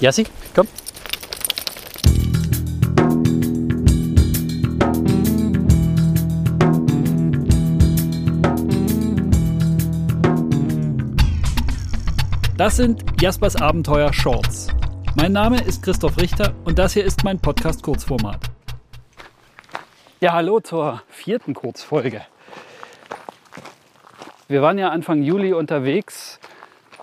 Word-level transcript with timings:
Jassi, 0.00 0.24
komm. 0.54 0.66
Das 12.56 12.76
sind 12.76 13.04
Jaspers 13.20 13.56
Abenteuer 13.56 14.10
Shorts. 14.14 14.68
Mein 15.16 15.32
Name 15.32 15.60
ist 15.62 15.82
Christoph 15.82 16.16
Richter 16.18 16.54
und 16.64 16.78
das 16.78 16.94
hier 16.94 17.04
ist 17.04 17.22
mein 17.22 17.38
Podcast 17.38 17.82
Kurzformat. 17.82 18.40
Ja, 20.20 20.32
hallo 20.32 20.60
zur 20.60 21.02
vierten 21.08 21.52
Kurzfolge. 21.52 22.22
Wir 24.48 24.62
waren 24.62 24.78
ja 24.78 24.88
Anfang 24.88 25.22
Juli 25.22 25.52
unterwegs 25.52 26.39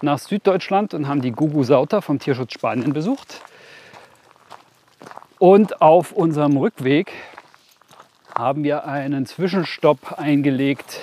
nach 0.02 0.20
Süddeutschland 0.20 0.94
und 0.94 1.08
haben 1.08 1.22
die 1.22 1.32
Gugu 1.32 1.64
Sauter 1.64 2.02
vom 2.02 2.20
Tierschutz 2.20 2.54
Spanien 2.54 2.94
besucht. 2.94 3.42
Und 5.40 5.82
auf 5.82 6.12
unserem 6.12 6.58
Rückweg 6.58 7.12
haben 8.36 8.64
wir 8.64 8.86
einen 8.86 9.26
Zwischenstopp 9.26 10.14
eingelegt 10.18 11.00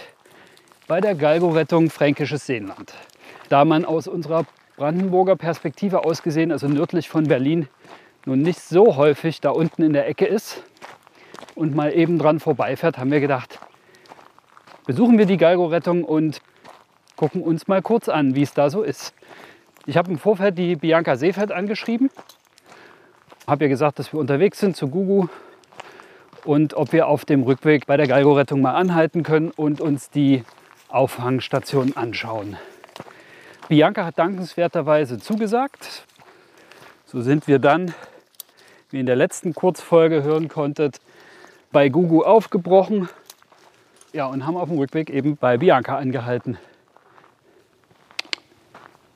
bei 0.87 1.01
der 1.01 1.15
Galgo-Rettung 1.15 1.91
Fränkisches 1.91 2.47
Seenland 2.47 2.95
da 3.49 3.65
man 3.65 3.85
aus 3.85 4.09
unserer 4.09 4.45
Brandenburger 4.77 5.37
Perspektive 5.37 6.05
aus 6.05 6.23
gesehen, 6.23 6.51
also 6.51 6.67
nördlich 6.69 7.09
von 7.09 7.25
Berlin, 7.25 7.69
nun 8.27 8.43
nicht 8.43 8.61
so 8.61 8.97
häufig 8.97 9.41
da 9.41 9.51
unten 9.51 9.83
in 9.83 9.93
der 9.93 10.09
Ecke 10.09 10.27
ist 10.27 10.63
und 11.55 11.75
mal 11.75 11.95
eben 11.95 12.19
dran 12.19 12.41
vorbeifährt, 12.41 12.99
haben 12.99 13.11
wir 13.11 13.21
gedacht, 13.21 13.61
besuchen 14.87 15.19
wir 15.19 15.27
die 15.27 15.37
Galgo-Rettung 15.37 16.05
und 16.05 16.41
gucken 17.17 17.43
uns 17.43 17.69
mal 17.69 17.83
kurz 17.83 18.09
an, 18.09 18.35
wie 18.35 18.43
es 18.43 18.55
da 18.55 18.71
so 18.71 18.83
ist. 18.83 19.15
Ich 19.87 19.97
habe 19.97 20.11
im 20.11 20.19
Vorfeld 20.19 20.59
die 20.59 20.77
Bianca 20.77 21.17
Seefeld 21.17 21.53
angeschrieben, 21.53 22.11
habe 23.47 23.65
ihr 23.65 23.69
gesagt, 23.69 23.99
dass 23.99 24.13
wir 24.13 24.21
unterwegs 24.21 24.59
sind 24.59 24.77
zu 24.77 24.89
Gugu 24.89 25.29
und 26.45 26.75
ob 26.75 26.93
wir 26.93 27.07
auf 27.07 27.25
dem 27.25 27.43
Rückweg 27.43 27.87
bei 27.87 27.97
der 27.97 28.07
Galgo-Rettung 28.07 28.61
mal 28.61 28.75
anhalten 28.75 29.23
können 29.23 29.51
und 29.51 29.81
uns 29.81 30.11
die 30.11 30.45
Auffangstation 30.89 31.97
anschauen. 31.97 32.57
Bianca 33.69 34.05
hat 34.05 34.19
dankenswerterweise 34.19 35.19
zugesagt. 35.19 36.05
So 37.07 37.21
sind 37.21 37.47
wir 37.47 37.59
dann, 37.59 37.95
wie 38.91 39.01
in 39.01 39.07
der 39.07 39.17
letzten 39.17 39.55
Kurzfolge 39.55 40.23
hören 40.23 40.49
konntet, 40.49 41.01
bei 41.73 41.89
Gugu 41.89 42.23
aufgebrochen 42.23 43.09
ja, 44.13 44.27
und 44.27 44.47
haben 44.47 44.57
auf 44.57 44.69
dem 44.69 44.79
Rückweg 44.79 45.11
eben 45.11 45.37
bei 45.37 45.59
Bianca 45.59 45.97
angehalten. 45.97 46.57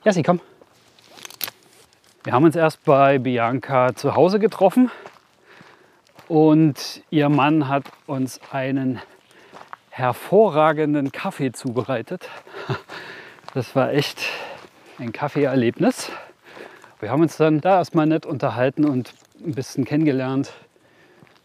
Ja, 0.05 0.13
sie 0.13 0.23
komm. 0.23 0.39
Wir 2.23 2.31
haben 2.31 2.45
uns 2.45 2.55
erst 2.55 2.85
bei 2.85 3.17
Bianca 3.17 3.93
zu 3.93 4.15
Hause 4.15 4.39
getroffen 4.39 4.89
und 6.29 7.03
ihr 7.09 7.27
Mann 7.27 7.67
hat 7.67 7.83
uns 8.07 8.39
einen 8.49 9.01
hervorragenden 9.89 11.11
Kaffee 11.11 11.51
zubereitet. 11.51 12.29
Das 13.55 13.75
war 13.75 13.91
echt 13.91 14.21
ein 14.99 15.11
Kaffeeerlebnis. 15.11 16.11
Wir 16.99 17.09
haben 17.09 17.23
uns 17.23 17.35
dann 17.35 17.61
da 17.61 17.79
erstmal 17.79 18.05
nett 18.05 18.27
unterhalten 18.27 18.85
und 18.85 19.11
ein 19.43 19.53
bisschen 19.53 19.85
kennengelernt. 19.85 20.53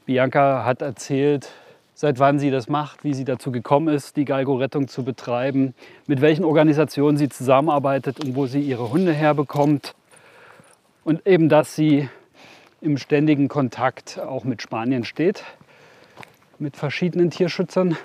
Bianca 0.05 0.67
hat 0.67 0.83
erzählt, 0.83 1.51
seit 1.95 2.19
wann 2.19 2.39
sie 2.39 2.51
das 2.51 2.69
macht, 2.69 3.05
wie 3.05 3.15
sie 3.15 3.25
dazu 3.25 3.53
gekommen 3.53 3.95
ist, 3.95 4.17
die 4.17 4.25
Galgo-Rettung 4.25 4.89
zu 4.89 5.05
betreiben, 5.05 5.75
mit 6.07 6.21
welchen 6.21 6.45
Organisationen 6.45 7.17
sie 7.17 7.29
zusammenarbeitet 7.29 8.23
und 8.23 8.35
wo 8.35 8.47
sie 8.47 8.61
ihre 8.61 8.91
Hunde 8.91 9.13
herbekommt. 9.13 9.95
Und 11.05 11.27
eben, 11.27 11.49
dass 11.49 11.77
sie 11.77 12.09
im 12.81 12.99
ständigen 12.99 13.49
Kontakt 13.49 14.19
auch 14.19 14.45
mit 14.45 14.61
Spanien 14.61 15.05
steht, 15.05 15.45
mit 16.59 16.77
verschiedenen 16.77 17.31
Tierschützern. 17.31 17.97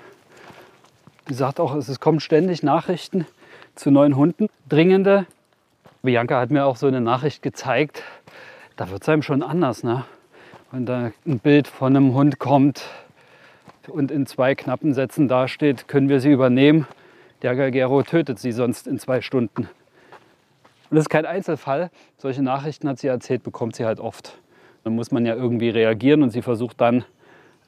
Sie 1.28 1.34
sagt 1.34 1.60
auch, 1.60 1.74
es 1.74 2.00
kommen 2.00 2.20
ständig 2.20 2.62
Nachrichten 2.62 3.26
zu 3.74 3.90
neuen 3.90 4.16
Hunden. 4.16 4.48
Dringende. 4.68 5.26
Bianca 6.02 6.40
hat 6.40 6.50
mir 6.50 6.64
auch 6.64 6.76
so 6.76 6.86
eine 6.86 7.00
Nachricht 7.00 7.42
gezeigt. 7.42 8.02
Da 8.76 8.90
wird 8.90 9.02
es 9.02 9.08
einem 9.08 9.22
schon 9.22 9.42
anders, 9.42 9.82
ne? 9.82 10.04
Wenn 10.72 10.86
da 10.86 11.10
ein 11.26 11.40
Bild 11.40 11.66
von 11.66 11.96
einem 11.96 12.14
Hund 12.14 12.38
kommt 12.38 12.84
und 13.88 14.10
in 14.10 14.26
zwei 14.26 14.54
knappen 14.54 14.94
Sätzen 14.94 15.28
dasteht, 15.28 15.88
können 15.88 16.08
wir 16.08 16.20
sie 16.20 16.30
übernehmen. 16.30 16.86
Der 17.42 17.54
Galgero 17.54 18.02
tötet 18.02 18.38
sie 18.38 18.52
sonst 18.52 18.86
in 18.86 18.98
zwei 18.98 19.20
Stunden. 19.20 19.62
Und 20.90 20.96
das 20.96 21.04
ist 21.04 21.08
kein 21.08 21.26
Einzelfall. 21.26 21.90
Solche 22.16 22.42
Nachrichten 22.42 22.88
hat 22.88 22.98
sie 22.98 23.06
erzählt, 23.06 23.42
bekommt 23.42 23.76
sie 23.76 23.84
halt 23.84 24.00
oft. 24.00 24.38
Dann 24.84 24.94
muss 24.94 25.10
man 25.10 25.24
ja 25.24 25.34
irgendwie 25.34 25.70
reagieren 25.70 26.22
und 26.22 26.30
sie 26.30 26.42
versucht 26.42 26.80
dann 26.80 27.04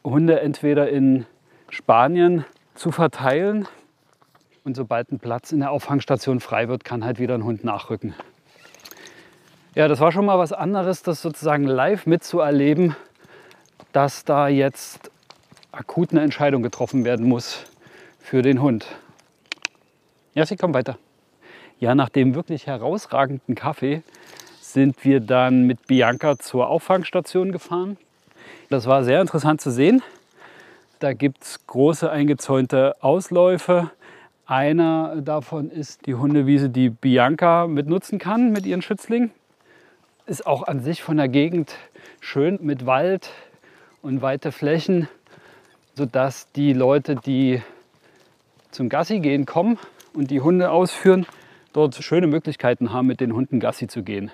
Hunde 0.05 0.41
entweder 0.41 0.89
in 0.89 1.27
Spanien 1.71 2.45
zu 2.75 2.91
verteilen 2.91 3.69
und 4.65 4.77
sobald 4.77 5.13
ein 5.13 5.19
Platz 5.19 5.53
in 5.53 5.61
der 5.61 5.71
Auffangstation 5.71 6.41
frei 6.41 6.69
wird, 6.69 6.85
kann 6.85 7.05
halt 7.05 7.19
wieder 7.19 7.35
ein 7.35 7.45
Hund 7.45 7.65
nachrücken. 7.65 8.15
Ja, 9.75 9.89
das 9.89 10.01
war 10.01 10.13
schon 10.13 10.27
mal 10.27 10.39
was 10.39 10.53
anderes, 10.53 11.03
das 11.03 11.23
sozusagen 11.23 11.65
live 11.65 12.07
mitzuerleben, 12.07 12.97
dass 13.93 14.25
da 14.25 14.49
jetzt 14.49 15.12
akut 15.73 16.13
eine 16.13 16.21
Entscheidung 16.21 16.63
getroffen 16.63 17.05
werden 17.05 17.29
muss 17.29 17.65
für 18.21 18.43
den 18.43 18.63
Hund. 18.63 18.87
Ja, 20.35 20.47
sie 20.47 20.57
kommt 20.57 20.75
weiter. 20.75 20.99
Ja, 21.81 21.95
nach 21.95 22.09
dem 22.09 22.35
wirklich 22.35 22.67
herausragenden 22.67 23.55
Kaffee 23.55 24.03
sind 24.61 25.05
wir 25.05 25.21
dann 25.21 25.67
mit 25.67 25.87
Bianca 25.87 26.39
zur 26.39 26.69
Auffangstation 26.69 27.51
gefahren. 27.51 27.97
Das 28.71 28.87
war 28.87 29.03
sehr 29.03 29.21
interessant 29.21 29.61
zu 29.61 29.71
sehen. 29.71 30.03
Da 31.01 31.13
gibt 31.13 31.43
es 31.43 31.67
große 31.67 32.11
eingezäunte 32.11 32.95
Ausläufe 33.03 33.91
einer 34.53 35.23
davon 35.23 35.71
ist 35.71 36.07
die 36.07 36.15
Hundewiese, 36.15 36.69
die 36.69 36.91
Bianca 36.91 37.67
mitnutzen 37.67 38.19
kann 38.19 38.53
mit 38.53 38.67
ihren 38.67 38.83
Schützlingen. 38.83 39.31
Ist 40.27 40.47
auch 40.47 40.65
an 40.65 40.81
sich 40.81 41.03
von 41.03 41.17
der 41.17 41.29
Gegend 41.29 41.75
schön 42.21 42.59
mit 42.61 42.85
Wald 42.85 43.31
und 44.03 44.21
weite 44.21 44.53
Flächen, 44.53 45.09
sodass 45.95 46.51
die 46.53 46.73
Leute, 46.73 47.17
die 47.17 47.63
zum 48.71 48.89
Gassi 48.89 49.21
gehen 49.21 49.47
kommen 49.47 49.79
und 50.15 50.31
die 50.31 50.41
Hunde 50.41 50.71
ausführen, 50.71 51.27
dort 51.73 51.95
schöne 51.97 52.27
Möglichkeiten 52.27 52.93
haben, 52.93 53.07
mit 53.07 53.21
den 53.21 53.35
Hunden 53.35 53.61
Gassi 53.61 53.87
zu 53.87 54.03
gehen. 54.03 54.31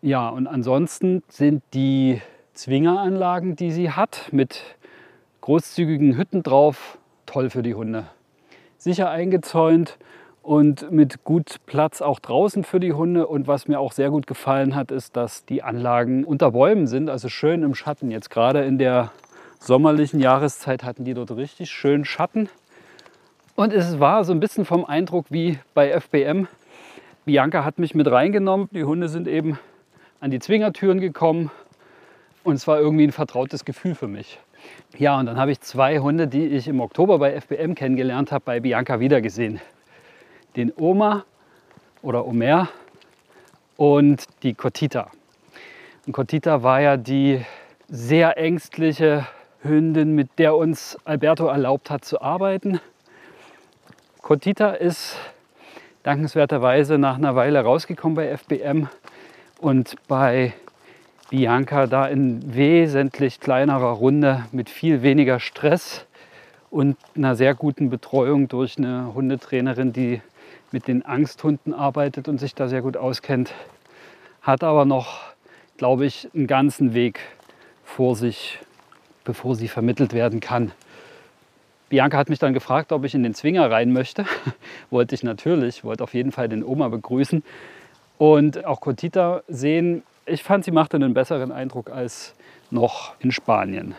Ja, 0.00 0.28
und 0.28 0.46
ansonsten 0.46 1.22
sind 1.28 1.62
die 1.74 2.20
Zwingeranlagen, 2.54 3.56
die 3.56 3.70
sie 3.70 3.90
hat, 3.90 4.28
mit 4.32 4.62
großzügigen 5.40 6.16
Hütten 6.16 6.42
drauf, 6.42 6.98
toll 7.26 7.50
für 7.50 7.62
die 7.62 7.74
Hunde 7.74 8.06
sicher 8.82 9.10
eingezäunt 9.10 9.96
und 10.42 10.90
mit 10.90 11.22
gut 11.22 11.56
Platz 11.66 12.02
auch 12.02 12.18
draußen 12.18 12.64
für 12.64 12.80
die 12.80 12.92
Hunde. 12.92 13.28
Und 13.28 13.46
was 13.46 13.68
mir 13.68 13.78
auch 13.78 13.92
sehr 13.92 14.10
gut 14.10 14.26
gefallen 14.26 14.74
hat, 14.74 14.90
ist, 14.90 15.16
dass 15.16 15.44
die 15.44 15.62
Anlagen 15.62 16.24
unter 16.24 16.50
Bäumen 16.50 16.88
sind, 16.88 17.08
also 17.08 17.28
schön 17.28 17.62
im 17.62 17.74
Schatten. 17.74 18.10
Jetzt 18.10 18.28
gerade 18.28 18.64
in 18.64 18.78
der 18.78 19.12
sommerlichen 19.62 20.18
Jahreszeit 20.18 20.82
hatten 20.82 21.04
die 21.04 21.14
dort 21.14 21.30
richtig 21.32 21.70
schön 21.70 22.04
Schatten. 22.04 22.48
Und 23.54 23.72
es 23.72 24.00
war 24.00 24.24
so 24.24 24.32
ein 24.32 24.40
bisschen 24.40 24.64
vom 24.64 24.84
Eindruck 24.84 25.26
wie 25.30 25.58
bei 25.74 25.98
FBM. 26.00 26.48
Bianca 27.24 27.64
hat 27.64 27.78
mich 27.78 27.94
mit 27.94 28.10
reingenommen. 28.10 28.68
Die 28.72 28.84
Hunde 28.84 29.08
sind 29.08 29.28
eben 29.28 29.58
an 30.20 30.30
die 30.30 30.40
Zwingertüren 30.40 31.00
gekommen. 31.00 31.50
Und 32.42 32.54
es 32.54 32.66
war 32.66 32.80
irgendwie 32.80 33.04
ein 33.04 33.12
vertrautes 33.12 33.64
Gefühl 33.64 33.94
für 33.94 34.08
mich. 34.08 34.40
Ja, 34.98 35.18
und 35.18 35.26
dann 35.26 35.36
habe 35.36 35.52
ich 35.52 35.60
zwei 35.60 35.98
Hunde, 35.98 36.26
die 36.26 36.46
ich 36.46 36.66
im 36.66 36.80
Oktober 36.80 37.18
bei 37.18 37.40
FBM 37.40 37.74
kennengelernt 37.74 38.32
habe, 38.32 38.44
bei 38.44 38.60
Bianca 38.60 38.98
wiedergesehen. 38.98 39.60
Den 40.56 40.72
Oma 40.76 41.24
oder 42.02 42.26
Omer 42.26 42.68
und 43.76 44.24
die 44.42 44.54
Kotita. 44.54 45.10
Und 46.06 46.12
Kotita 46.12 46.64
war 46.64 46.80
ja 46.80 46.96
die 46.96 47.44
sehr 47.88 48.36
ängstliche 48.38 49.26
Hündin, 49.62 50.14
mit 50.14 50.38
der 50.38 50.56
uns 50.56 50.98
Alberto 51.04 51.46
erlaubt 51.46 51.90
hat 51.90 52.04
zu 52.04 52.20
arbeiten. 52.20 52.80
Kotita 54.20 54.70
ist 54.70 55.16
dankenswerterweise 56.02 56.98
nach 56.98 57.16
einer 57.16 57.36
Weile 57.36 57.60
rausgekommen 57.60 58.16
bei 58.16 58.36
FBM 58.36 58.88
und 59.60 59.96
bei 60.08 60.52
Bianca 61.30 61.86
da 61.86 62.06
in 62.06 62.54
wesentlich 62.54 63.40
kleinerer 63.40 63.92
Runde 63.92 64.44
mit 64.52 64.68
viel 64.68 65.02
weniger 65.02 65.40
Stress 65.40 66.06
und 66.70 66.96
einer 67.16 67.36
sehr 67.36 67.54
guten 67.54 67.88
Betreuung 67.88 68.48
durch 68.48 68.78
eine 68.78 69.14
Hundetrainerin, 69.14 69.92
die 69.92 70.20
mit 70.72 70.88
den 70.88 71.04
Angsthunden 71.04 71.72
arbeitet 71.72 72.28
und 72.28 72.38
sich 72.38 72.54
da 72.54 72.68
sehr 72.68 72.82
gut 72.82 72.96
auskennt, 72.96 73.54
hat 74.40 74.64
aber 74.64 74.84
noch, 74.84 75.20
glaube 75.76 76.06
ich, 76.06 76.28
einen 76.34 76.46
ganzen 76.46 76.94
Weg 76.94 77.20
vor 77.84 78.16
sich, 78.16 78.58
bevor 79.24 79.54
sie 79.54 79.68
vermittelt 79.68 80.12
werden 80.12 80.40
kann. 80.40 80.72
Bianca 81.88 82.16
hat 82.16 82.30
mich 82.30 82.38
dann 82.38 82.54
gefragt, 82.54 82.90
ob 82.92 83.04
ich 83.04 83.14
in 83.14 83.22
den 83.22 83.34
Zwinger 83.34 83.70
rein 83.70 83.92
möchte. 83.92 84.24
wollte 84.90 85.14
ich 85.14 85.22
natürlich, 85.22 85.84
wollte 85.84 86.02
auf 86.04 86.14
jeden 86.14 86.32
Fall 86.32 86.48
den 86.48 86.64
Oma 86.64 86.88
begrüßen 86.88 87.42
und 88.18 88.64
auch 88.64 88.80
Kotita 88.80 89.42
sehen 89.48 90.02
Ich 90.24 90.42
fand, 90.42 90.64
sie 90.64 90.70
machte 90.70 90.96
einen 90.96 91.12
besseren 91.12 91.50
Eindruck 91.50 91.90
als 91.90 92.34
noch 92.70 93.14
in 93.18 93.32
Spanien. 93.32 93.94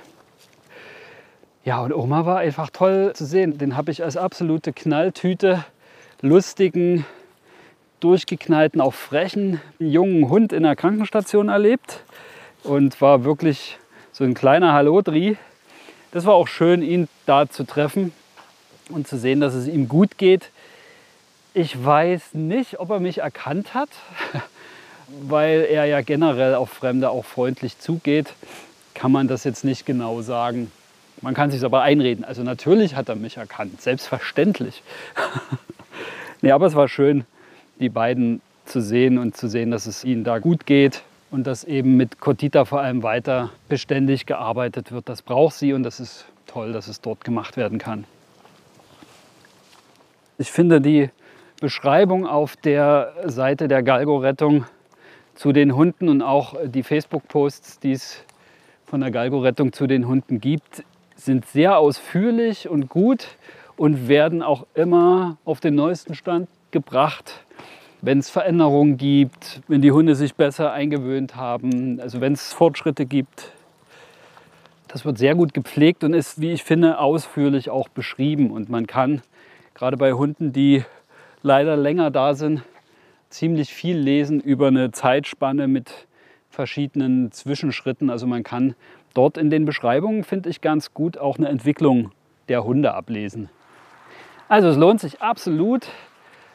Ja, 1.65 1.81
und 1.81 1.93
Oma 1.93 2.25
war 2.25 2.39
einfach 2.39 2.69
toll 2.69 3.11
zu 3.13 3.25
sehen. 3.25 3.57
Den 3.57 3.77
habe 3.77 3.91
ich 3.91 4.03
als 4.03 4.17
absolute 4.17 4.73
Knalltüte, 4.73 5.63
lustigen, 6.21 7.05
durchgeknallten, 7.99 8.81
auch 8.81 8.93
frechen 8.93 9.61
jungen 9.79 10.29
Hund 10.29 10.51
in 10.51 10.63
der 10.63 10.75
Krankenstation 10.75 11.49
erlebt 11.49 12.03
und 12.63 12.99
war 13.01 13.23
wirklich 13.23 13.77
so 14.13 14.23
ein 14.23 14.35
kleiner 14.35 14.73
Hallodri. 14.73 15.37
Das 16.11 16.25
war 16.25 16.35
auch 16.35 16.47
schön, 16.47 16.83
ihn 16.83 17.09
da 17.25 17.49
zu 17.49 17.65
treffen 17.65 18.13
und 18.89 19.07
zu 19.07 19.17
sehen, 19.17 19.41
dass 19.41 19.55
es 19.55 19.67
ihm 19.67 19.89
gut 19.89 20.17
geht. 20.17 20.51
Ich 21.55 21.83
weiß 21.83 22.33
nicht, 22.33 22.79
ob 22.79 22.91
er 22.91 22.99
mich 22.99 23.17
erkannt 23.17 23.73
hat, 23.73 23.89
weil 25.07 25.67
er 25.69 25.85
ja 25.85 26.01
generell 26.01 26.53
auf 26.55 26.69
Fremde 26.69 27.09
auch 27.09 27.25
freundlich 27.25 27.79
zugeht. 27.79 28.33
Kann 28.93 29.11
man 29.11 29.27
das 29.27 29.43
jetzt 29.43 29.65
nicht 29.65 29.85
genau 29.85 30.21
sagen. 30.21 30.71
Man 31.21 31.33
kann 31.33 31.49
sich 31.49 31.63
aber 31.63 31.81
einreden. 31.81 32.23
Also 32.23 32.43
natürlich 32.43 32.95
hat 32.95 33.09
er 33.09 33.15
mich 33.15 33.37
erkannt, 33.37 33.81
selbstverständlich. 33.81 34.83
nee, 36.41 36.51
aber 36.51 36.67
es 36.67 36.75
war 36.75 36.87
schön, 36.87 37.25
die 37.79 37.89
beiden 37.89 38.41
zu 38.65 38.79
sehen 38.79 39.17
und 39.17 39.35
zu 39.35 39.47
sehen, 39.47 39.71
dass 39.71 39.87
es 39.87 40.03
ihnen 40.03 40.23
da 40.23 40.37
gut 40.37 40.67
geht 40.67 41.01
und 41.33 41.47
dass 41.47 41.63
eben 41.63 41.97
mit 41.97 42.19
Cotita 42.19 42.63
vor 42.63 42.81
allem 42.81 43.01
weiter 43.01 43.49
beständig 43.67 44.27
gearbeitet 44.27 44.91
wird. 44.91 45.09
Das 45.09 45.23
braucht 45.23 45.55
sie 45.55 45.73
und 45.73 45.81
das 45.81 45.99
ist 45.99 46.27
toll, 46.45 46.73
dass 46.73 46.87
es 46.87 47.01
dort 47.01 47.23
gemacht 47.23 47.57
werden 47.57 47.79
kann. 47.79 48.05
Ich 50.37 50.51
finde 50.51 50.79
die 50.79 51.09
Beschreibung 51.59 52.27
auf 52.27 52.55
der 52.55 53.13
Seite 53.25 53.67
der 53.67 53.81
Galgo-Rettung 53.81 54.65
zu 55.33 55.53
den 55.53 55.75
Hunden 55.75 56.07
und 56.07 56.21
auch 56.21 56.53
die 56.65 56.83
Facebook-Posts, 56.83 57.79
die 57.79 57.93
es 57.93 58.23
von 58.85 59.01
der 59.01 59.09
Galgo-Rettung 59.09 59.73
zu 59.73 59.87
den 59.87 60.07
Hunden 60.07 60.39
gibt, 60.39 60.83
sind 61.15 61.47
sehr 61.47 61.79
ausführlich 61.79 62.69
und 62.69 62.89
gut 62.89 63.27
und 63.75 64.07
werden 64.07 64.43
auch 64.43 64.67
immer 64.75 65.37
auf 65.45 65.61
den 65.61 65.73
neuesten 65.73 66.13
Stand 66.13 66.47
gebracht, 66.69 67.42
wenn 68.03 68.19
es 68.19 68.29
Veränderungen 68.29 68.97
gibt, 68.97 69.61
wenn 69.69 69.81
die 69.81 69.93
Hunde 69.93 70.15
sich 70.15 70.35
besser 70.35 70.73
eingewöhnt 70.73 71.37
haben, 71.37 72.01
also 72.01 72.19
wenn 72.19 72.33
es 72.33 72.51
Fortschritte 72.51 73.05
gibt. 73.05 73.53
Das 74.89 75.05
wird 75.05 75.17
sehr 75.17 75.35
gut 75.35 75.53
gepflegt 75.53 76.03
und 76.03 76.13
ist, 76.13 76.41
wie 76.41 76.51
ich 76.51 76.65
finde, 76.65 76.99
ausführlich 76.99 77.69
auch 77.69 77.87
beschrieben. 77.87 78.51
Und 78.51 78.69
man 78.69 78.87
kann 78.87 79.21
gerade 79.73 79.95
bei 79.95 80.11
Hunden, 80.11 80.51
die 80.51 80.83
leider 81.43 81.77
länger 81.77 82.11
da 82.11 82.35
sind, 82.35 82.63
ziemlich 83.29 83.73
viel 83.73 83.97
lesen 83.97 84.41
über 84.41 84.67
eine 84.67 84.91
Zeitspanne 84.91 85.69
mit 85.69 86.05
verschiedenen 86.49 87.31
Zwischenschritten. 87.31 88.09
Also 88.09 88.27
man 88.27 88.43
kann 88.43 88.75
dort 89.13 89.37
in 89.37 89.49
den 89.49 89.63
Beschreibungen, 89.63 90.25
finde 90.25 90.49
ich, 90.49 90.59
ganz 90.59 90.93
gut 90.93 91.17
auch 91.17 91.37
eine 91.37 91.47
Entwicklung 91.47 92.11
der 92.49 92.65
Hunde 92.65 92.93
ablesen. 92.93 93.49
Also 94.49 94.67
es 94.67 94.75
lohnt 94.75 94.99
sich 94.99 95.21
absolut, 95.21 95.87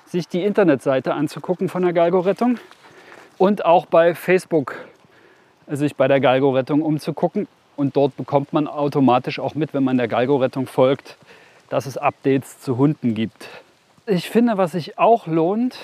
sich 0.08 0.26
die 0.26 0.42
Internetseite 0.42 1.14
anzugucken 1.14 1.68
von 1.68 1.82
der 1.82 1.92
Galgo-Rettung 1.92 2.58
und 3.36 3.64
auch 3.64 3.86
bei 3.86 4.14
Facebook 4.14 4.74
sich 5.70 5.96
bei 5.96 6.08
der 6.08 6.20
Galgo-Rettung 6.20 6.80
umzugucken. 6.82 7.46
Und 7.76 7.94
dort 7.94 8.16
bekommt 8.16 8.52
man 8.52 8.66
automatisch 8.66 9.38
auch 9.38 9.54
mit, 9.54 9.74
wenn 9.74 9.84
man 9.84 9.98
der 9.98 10.08
Galgo-Rettung 10.08 10.66
folgt, 10.66 11.16
dass 11.68 11.86
es 11.86 11.98
Updates 11.98 12.60
zu 12.60 12.78
Hunden 12.78 13.14
gibt. 13.14 13.48
Ich 14.06 14.30
finde, 14.30 14.56
was 14.56 14.72
sich 14.72 14.98
auch 14.98 15.26
lohnt, 15.26 15.78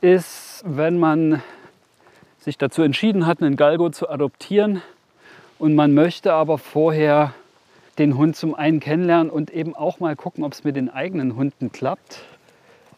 ist, 0.00 0.62
wenn 0.64 0.98
man 0.98 1.42
sich 2.38 2.56
dazu 2.56 2.82
entschieden 2.82 3.26
hat, 3.26 3.42
einen 3.42 3.56
Galgo 3.56 3.90
zu 3.90 4.08
adoptieren 4.08 4.80
und 5.58 5.74
man 5.74 5.92
möchte 5.92 6.32
aber 6.32 6.56
vorher 6.56 7.34
den 7.98 8.16
Hund 8.16 8.36
zum 8.36 8.54
einen 8.54 8.78
kennenlernen 8.78 9.28
und 9.28 9.50
eben 9.50 9.74
auch 9.74 9.98
mal 9.98 10.14
gucken, 10.14 10.44
ob 10.44 10.52
es 10.52 10.62
mit 10.62 10.76
den 10.76 10.88
eigenen 10.88 11.34
Hunden 11.34 11.72
klappt 11.72 12.22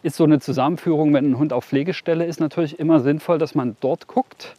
ist 0.02 0.16
so 0.16 0.24
eine 0.24 0.40
Zusammenführung, 0.40 1.12
wenn 1.12 1.30
ein 1.30 1.38
Hund 1.38 1.52
auf 1.52 1.66
Pflegestelle 1.66 2.24
ist, 2.24 2.40
natürlich 2.40 2.78
immer 2.78 3.00
sinnvoll, 3.00 3.38
dass 3.38 3.54
man 3.54 3.76
dort 3.80 4.06
guckt. 4.06 4.54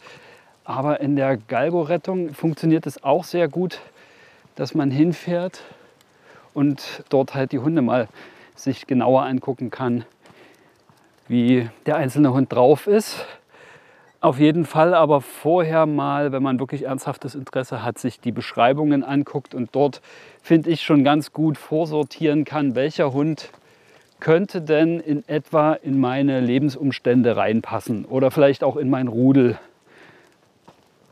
Aber 0.63 0.99
in 0.99 1.15
der 1.15 1.37
Galgo-Rettung 1.37 2.33
funktioniert 2.33 2.85
es 2.85 3.03
auch 3.03 3.23
sehr 3.23 3.47
gut, 3.47 3.79
dass 4.55 4.75
man 4.75 4.91
hinfährt 4.91 5.63
und 6.53 7.03
dort 7.09 7.33
halt 7.33 7.51
die 7.51 7.59
Hunde 7.59 7.81
mal 7.81 8.07
sich 8.55 8.85
genauer 8.85 9.23
angucken 9.23 9.71
kann, 9.71 10.05
wie 11.27 11.69
der 11.85 11.95
einzelne 11.95 12.33
Hund 12.33 12.53
drauf 12.53 12.87
ist. 12.87 13.25
Auf 14.19 14.37
jeden 14.37 14.65
Fall 14.65 14.93
aber 14.93 15.19
vorher 15.21 15.87
mal, 15.87 16.31
wenn 16.31 16.43
man 16.43 16.59
wirklich 16.59 16.85
ernsthaftes 16.85 17.33
Interesse 17.33 17.83
hat, 17.83 17.97
sich 17.97 18.19
die 18.19 18.31
Beschreibungen 18.31 19.03
anguckt 19.03 19.55
und 19.55 19.69
dort, 19.73 20.01
finde 20.43 20.69
ich, 20.69 20.83
schon 20.83 21.03
ganz 21.03 21.33
gut 21.33 21.57
vorsortieren 21.57 22.45
kann, 22.45 22.75
welcher 22.75 23.13
Hund 23.13 23.49
könnte 24.21 24.61
denn 24.61 25.01
in 25.01 25.27
etwa 25.27 25.73
in 25.73 25.99
meine 25.99 26.39
Lebensumstände 26.39 27.35
reinpassen 27.35 28.05
oder 28.05 28.31
vielleicht 28.31 28.63
auch 28.63 28.77
in 28.77 28.89
mein 28.89 29.09
Rudel. 29.09 29.59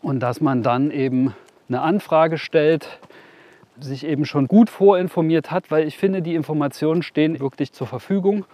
Und 0.02 0.22
dass 0.22 0.40
man 0.40 0.64
dann 0.64 0.92
eben 0.92 1.36
eine 1.68 1.82
Anfrage 1.82 2.38
stellt, 2.38 3.00
sich 3.80 4.06
eben 4.06 4.26
schon 4.26 4.48
gut 4.48 4.70
vorinformiert 4.70 5.52
hat, 5.52 5.72
weil 5.72 5.88
ich 5.88 5.98
finde, 5.98 6.22
die 6.22 6.36
Informationen 6.36 7.04
stehen 7.04 7.40
wirklich 7.40 7.74
zur 7.74 7.88
Verfügung 7.88 8.46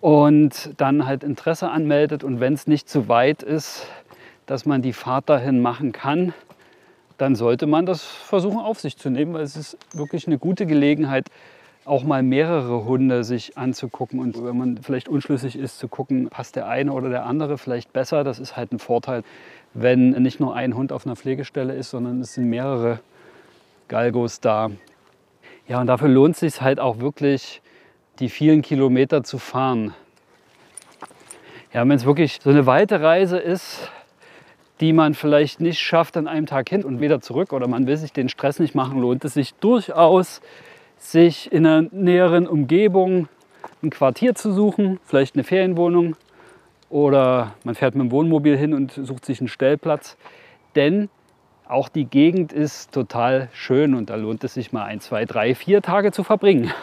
und 0.00 0.74
dann 0.76 1.06
halt 1.06 1.24
Interesse 1.24 1.70
anmeldet 1.70 2.24
und 2.24 2.40
wenn 2.40 2.54
es 2.54 2.66
nicht 2.66 2.88
zu 2.88 3.08
weit 3.08 3.42
ist, 3.42 3.86
dass 4.46 4.66
man 4.66 4.82
die 4.82 4.92
Fahrt 4.92 5.28
dahin 5.28 5.60
machen 5.60 5.92
kann, 5.92 6.34
dann 7.16 7.36
sollte 7.36 7.66
man 7.66 7.86
das 7.86 8.04
versuchen 8.04 8.58
auf 8.58 8.80
sich 8.80 8.96
zu 8.96 9.08
nehmen, 9.08 9.34
weil 9.34 9.42
es 9.42 9.56
ist 9.56 9.78
wirklich 9.94 10.26
eine 10.26 10.38
gute 10.38 10.66
Gelegenheit, 10.66 11.28
auch 11.84 12.04
mal 12.04 12.22
mehrere 12.22 12.84
Hunde 12.84 13.24
sich 13.24 13.58
anzugucken 13.58 14.18
und 14.18 14.42
wenn 14.42 14.56
man 14.56 14.78
vielleicht 14.78 15.08
unschlüssig 15.08 15.56
ist, 15.58 15.78
zu 15.78 15.88
gucken, 15.88 16.28
passt 16.28 16.56
der 16.56 16.66
eine 16.66 16.92
oder 16.92 17.10
der 17.10 17.26
andere 17.26 17.58
vielleicht 17.58 17.92
besser. 17.92 18.24
Das 18.24 18.38
ist 18.38 18.56
halt 18.56 18.72
ein 18.72 18.78
Vorteil, 18.78 19.22
wenn 19.74 20.10
nicht 20.10 20.40
nur 20.40 20.54
ein 20.54 20.76
Hund 20.76 20.92
auf 20.92 21.06
einer 21.06 21.16
Pflegestelle 21.16 21.74
ist, 21.74 21.90
sondern 21.90 22.20
es 22.20 22.34
sind 22.34 22.48
mehrere 22.48 23.00
Galgos 23.88 24.40
da. 24.40 24.70
Ja, 25.68 25.80
und 25.80 25.86
dafür 25.86 26.08
lohnt 26.08 26.34
es 26.34 26.40
sich 26.40 26.62
halt 26.62 26.80
auch 26.80 27.00
wirklich, 27.00 27.60
die 28.18 28.28
vielen 28.28 28.62
Kilometer 28.62 29.22
zu 29.22 29.38
fahren. 29.38 29.94
Ja, 31.72 31.82
wenn 31.82 31.90
es 31.90 32.06
wirklich 32.06 32.38
so 32.42 32.50
eine 32.50 32.66
weite 32.66 33.00
Reise 33.00 33.38
ist, 33.38 33.90
die 34.80 34.92
man 34.92 35.14
vielleicht 35.14 35.60
nicht 35.60 35.80
schafft 35.80 36.16
an 36.16 36.28
einem 36.28 36.46
Tag 36.46 36.68
hin 36.68 36.84
und 36.84 37.00
wieder 37.00 37.20
zurück 37.20 37.52
oder 37.52 37.68
man 37.68 37.86
will 37.86 37.96
sich 37.96 38.12
den 38.12 38.28
Stress 38.28 38.58
nicht 38.58 38.74
machen, 38.74 39.00
lohnt 39.00 39.24
es 39.24 39.34
sich 39.34 39.54
durchaus, 39.54 40.40
sich 41.04 41.52
in 41.52 41.66
einer 41.66 41.88
näheren 41.92 42.46
Umgebung 42.46 43.28
ein 43.82 43.90
Quartier 43.90 44.34
zu 44.34 44.52
suchen, 44.52 44.98
vielleicht 45.04 45.36
eine 45.36 45.44
Ferienwohnung 45.44 46.16
oder 46.88 47.54
man 47.64 47.74
fährt 47.74 47.94
mit 47.94 48.04
dem 48.04 48.10
Wohnmobil 48.10 48.56
hin 48.56 48.72
und 48.72 48.92
sucht 48.92 49.24
sich 49.24 49.40
einen 49.40 49.48
Stellplatz. 49.48 50.16
Denn 50.74 51.08
auch 51.66 51.88
die 51.88 52.04
Gegend 52.04 52.52
ist 52.52 52.92
total 52.92 53.48
schön 53.52 53.94
und 53.94 54.10
da 54.10 54.16
lohnt 54.16 54.44
es 54.44 54.54
sich 54.54 54.72
mal 54.72 54.84
ein, 54.84 55.00
zwei, 55.00 55.24
drei, 55.24 55.54
vier 55.54 55.82
Tage 55.82 56.12
zu 56.12 56.22
verbringen. 56.22 56.72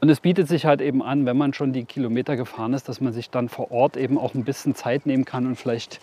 Und 0.00 0.08
es 0.08 0.18
bietet 0.18 0.48
sich 0.48 0.66
halt 0.66 0.80
eben 0.80 1.00
an, 1.00 1.26
wenn 1.26 1.36
man 1.36 1.54
schon 1.54 1.72
die 1.72 1.84
Kilometer 1.84 2.34
gefahren 2.34 2.74
ist, 2.74 2.88
dass 2.88 3.00
man 3.00 3.12
sich 3.12 3.30
dann 3.30 3.48
vor 3.48 3.70
Ort 3.70 3.96
eben 3.96 4.18
auch 4.18 4.34
ein 4.34 4.42
bisschen 4.42 4.74
Zeit 4.74 5.06
nehmen 5.06 5.24
kann 5.24 5.46
und 5.46 5.54
vielleicht 5.54 6.00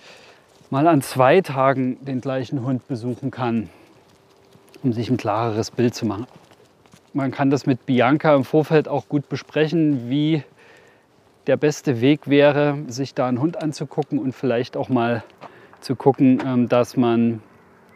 mal 0.70 0.88
an 0.88 1.02
zwei 1.02 1.42
Tagen 1.42 1.98
den 2.06 2.22
gleichen 2.22 2.64
Hund 2.64 2.88
besuchen 2.88 3.30
kann, 3.30 3.70
um 4.84 4.94
sich 4.94 5.10
ein 5.10 5.18
klareres 5.18 5.72
Bild 5.72 5.96
zu 5.96 6.06
machen. 6.06 6.28
Man 7.14 7.32
kann 7.32 7.50
das 7.50 7.66
mit 7.66 7.86
Bianca 7.86 8.36
im 8.36 8.44
Vorfeld 8.44 8.88
auch 8.88 9.10
gut 9.10 9.30
besprechen, 9.30 10.10
wie 10.10 10.44
der 11.48 11.58
beste 11.58 12.02
Weg 12.02 12.30
wäre, 12.30 12.78
sich 12.88 13.16
da 13.16 13.28
einen 13.28 13.40
Hund 13.40 13.62
anzugucken 13.62 14.20
und 14.20 14.34
vielleicht 14.34 14.78
auch 14.78 14.90
mal 14.90 15.24
zu 15.82 15.96
gucken, 15.96 16.40
ähm, 16.46 16.70
dass 16.70 16.96
man 16.98 17.42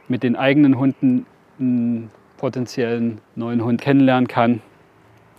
mit 0.08 0.24
den 0.24 0.36
eigenen 0.36 0.80
Hunden 0.80 1.28
einen 1.60 2.10
potenziellen 2.38 3.22
neuen 3.36 3.64
Hund 3.64 3.80
kennenlernen 3.80 4.28
kann. 4.28 4.62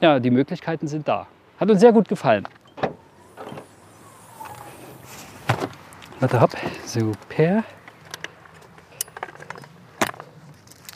Ja, 0.00 0.21
die 0.21 0.31
Möglichkeiten 0.31 0.87
sind 0.87 1.09
da. 1.09 1.26
Hat 1.59 1.69
uns 1.69 1.81
sehr 1.81 1.93
gut 1.93 2.09
gefallen. 2.09 2.47
Warte, 6.21 6.40
hopp. 6.40 6.52
Super. 6.85 7.64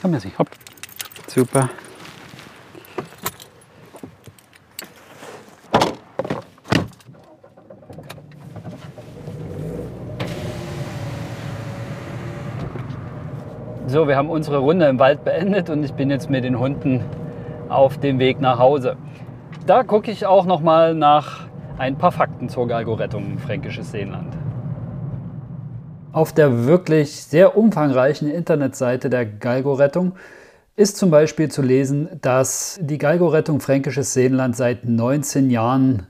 Komm, 0.00 0.12
Messi, 0.12 0.30
hopp. 0.38 0.48
Super. 1.26 1.68
So, 13.88 14.06
wir 14.06 14.16
haben 14.16 14.28
unsere 14.28 14.58
Runde 14.58 14.86
im 14.86 14.98
Wald 14.98 15.24
beendet 15.24 15.70
und 15.70 15.82
ich 15.82 15.94
bin 15.94 16.10
jetzt 16.10 16.28
mit 16.28 16.44
den 16.44 16.58
Hunden 16.58 17.00
auf 17.70 17.96
dem 17.96 18.18
Weg 18.18 18.38
nach 18.38 18.58
Hause. 18.58 18.98
Da 19.64 19.82
gucke 19.82 20.10
ich 20.10 20.26
auch 20.26 20.44
noch 20.44 20.60
mal 20.60 20.94
nach 20.94 21.46
ein 21.78 21.96
paar 21.96 22.12
Fakten 22.12 22.50
zur 22.50 22.68
Galgorettung 22.68 23.38
Fränkisches 23.38 23.90
Seenland. 23.90 24.36
Auf 26.12 26.34
der 26.34 26.66
wirklich 26.66 27.22
sehr 27.22 27.56
umfangreichen 27.56 28.30
Internetseite 28.30 29.08
der 29.08 29.24
Galgo-Rettung 29.24 30.16
ist 30.76 30.98
zum 30.98 31.10
Beispiel 31.10 31.50
zu 31.50 31.62
lesen, 31.62 32.10
dass 32.20 32.78
die 32.82 32.98
Galgo-Rettung 32.98 33.60
Fränkisches 33.60 34.12
Seenland 34.12 34.54
seit 34.54 34.84
19 34.84 35.48
Jahren 35.48 36.06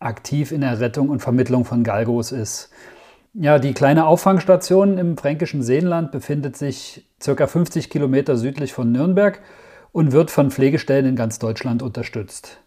aktiv 0.00 0.50
in 0.50 0.62
der 0.62 0.80
Rettung 0.80 1.10
und 1.10 1.20
Vermittlung 1.20 1.64
von 1.64 1.84
Galgos 1.84 2.32
ist. 2.32 2.70
Ja, 3.36 3.58
die 3.58 3.74
kleine 3.74 4.06
Auffangstation 4.06 4.96
im 4.96 5.16
fränkischen 5.16 5.60
Seenland 5.60 6.12
befindet 6.12 6.56
sich 6.56 7.04
ca. 7.18 7.48
50 7.48 7.90
Kilometer 7.90 8.36
südlich 8.36 8.72
von 8.72 8.92
Nürnberg 8.92 9.40
und 9.90 10.12
wird 10.12 10.30
von 10.30 10.52
Pflegestellen 10.52 11.04
in 11.04 11.16
ganz 11.16 11.40
Deutschland 11.40 11.82
unterstützt. 11.82 12.60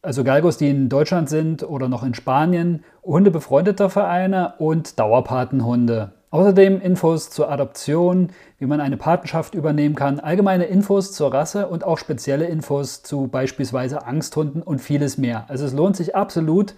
also 0.00 0.22
Galgos, 0.22 0.56
die 0.56 0.70
in 0.70 0.88
Deutschland 0.88 1.28
sind 1.28 1.64
oder 1.64 1.88
noch 1.88 2.04
in 2.04 2.14
Spanien, 2.14 2.84
Hunde 3.02 3.32
befreundeter 3.32 3.90
Vereine 3.90 4.54
und 4.58 5.00
Dauerpatenhunde. 5.00 6.12
Außerdem 6.34 6.80
Infos 6.80 7.30
zur 7.30 7.48
Adoption, 7.48 8.30
wie 8.58 8.66
man 8.66 8.80
eine 8.80 8.96
Patenschaft 8.96 9.54
übernehmen 9.54 9.94
kann, 9.94 10.18
allgemeine 10.18 10.64
Infos 10.64 11.12
zur 11.12 11.32
Rasse 11.32 11.68
und 11.68 11.84
auch 11.84 11.96
spezielle 11.96 12.46
Infos 12.46 13.04
zu 13.04 13.28
beispielsweise 13.28 14.04
Angsthunden 14.04 14.60
und 14.60 14.80
vieles 14.80 15.16
mehr. 15.16 15.44
Also 15.46 15.64
es 15.64 15.72
lohnt 15.72 15.94
sich 15.94 16.16
absolut, 16.16 16.74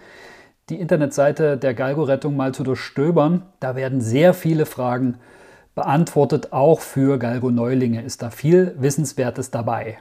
die 0.69 0.79
Internetseite 0.79 1.57
der 1.57 1.73
Galgo-Rettung 1.73 2.35
mal 2.35 2.53
zu 2.53 2.63
durchstöbern. 2.63 3.47
Da 3.59 3.75
werden 3.75 3.99
sehr 3.99 4.35
viele 4.35 4.67
Fragen 4.67 5.17
beantwortet, 5.73 6.53
auch 6.53 6.79
für 6.79 7.17
Galgo-Neulinge 7.17 8.03
ist 8.03 8.21
da 8.21 8.29
viel 8.29 8.75
Wissenswertes 8.77 9.49
dabei. 9.49 9.97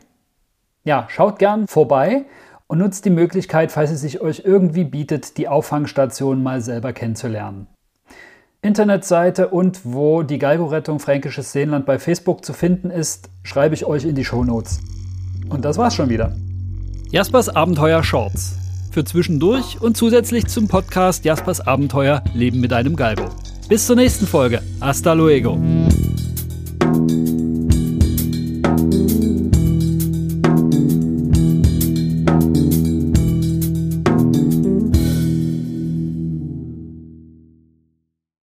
Ja, 0.85 1.07
schaut 1.09 1.39
gern 1.39 1.67
vorbei 1.67 2.27
und 2.67 2.77
nutzt 2.77 3.07
die 3.07 3.11
Möglichkeit, 3.11 3.73
falls 3.73 3.91
es 3.91 4.03
sich 4.03 4.21
euch 4.21 4.43
irgendwie 4.45 4.85
bietet, 4.85 5.39
die 5.39 5.49
Auffangstation 5.49 6.43
mal 6.43 6.61
selber 6.61 6.93
kennenzulernen. 6.93 7.69
Internetseite 8.67 9.49
und 9.49 9.81
wo 9.85 10.23
die 10.23 10.39
Galgo-Rettung 10.39 10.99
Fränkisches 10.99 11.53
Seenland 11.53 11.87
bei 11.87 11.99
Facebook 11.99 12.45
zu 12.45 12.53
finden 12.53 12.91
ist, 12.91 13.31
schreibe 13.43 13.75
ich 13.75 13.85
euch 13.85 14.05
in 14.05 14.15
die 14.15 14.25
Shownotes. 14.25 14.81
Und 15.49 15.65
das 15.65 15.79
war's 15.79 15.95
schon 15.95 16.09
wieder. 16.09 16.37
Jaspers 17.11 17.49
Abenteuer 17.49 18.03
Shorts. 18.03 18.57
Für 18.91 19.05
zwischendurch 19.05 19.81
und 19.81 19.97
zusätzlich 19.97 20.47
zum 20.47 20.69
Podcast 20.69 21.25
Jaspers 21.25 21.61
Abenteuer 21.61 22.25
Leben 22.35 22.61
mit 22.61 22.73
einem 22.73 22.97
Galgo. 22.97 23.29
Bis 23.69 23.87
zur 23.87 23.97
nächsten 23.97 24.27
Folge. 24.27 24.61
Hasta 24.81 25.13
luego. 25.13 25.59